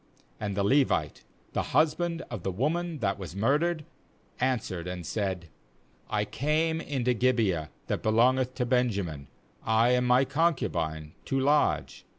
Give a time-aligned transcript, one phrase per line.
[0.41, 1.21] 4And the Levite,
[1.53, 3.85] the husband of the woman that was murdered,
[4.39, 5.47] answered and said:
[6.09, 9.27] 'I came into Gibeah that be longeth to Benjamin,
[9.63, 12.03] I and my con cubine, to lodge.